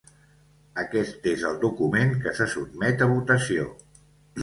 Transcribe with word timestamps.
Aquest 0.83 1.29
és 1.33 1.45
el 1.51 1.61
document 1.65 2.17
que 2.25 2.35
se 2.41 2.51
sotmet 2.57 3.07
a 3.07 3.13
votació. 3.17 3.73